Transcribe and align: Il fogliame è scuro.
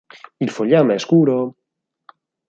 Il 0.39 0.49
fogliame 0.49 0.95
è 0.95 0.97
scuro. 0.97 1.53